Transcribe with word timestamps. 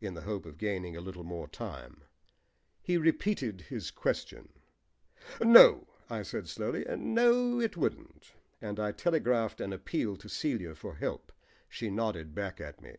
in 0.00 0.14
the 0.14 0.22
hope 0.22 0.46
of 0.46 0.58
gaining 0.58 0.96
a 0.96 1.00
little 1.00 1.22
more 1.22 1.46
time. 1.46 2.02
He 2.82 2.96
repeated 2.96 3.60
his 3.60 3.92
question. 3.92 4.48
"No," 5.40 5.86
I 6.10 6.24
said 6.24 6.48
slowly, 6.48 6.84
"no, 6.98 7.60
it 7.60 7.76
wouldn't," 7.76 8.32
and 8.60 8.80
I 8.80 8.90
telegraphed 8.90 9.60
an 9.60 9.72
appeal 9.72 10.16
to 10.16 10.28
Celia 10.28 10.74
for 10.74 10.96
help. 10.96 11.30
She 11.68 11.88
nodded 11.88 12.34
back 12.34 12.60
at 12.60 12.80
me. 12.80 12.96